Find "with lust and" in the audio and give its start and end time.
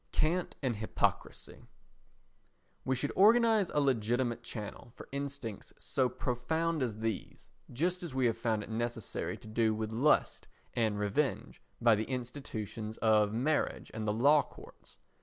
9.75-10.97